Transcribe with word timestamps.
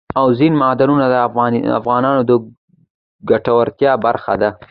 اوبزین 0.21 0.53
معدنونه 0.61 1.05
د 1.09 1.15
افغانانو 1.79 2.21
د 2.29 2.31
ګټورتیا 3.29 3.93
برخه 4.05 4.33
ده. 4.41 4.49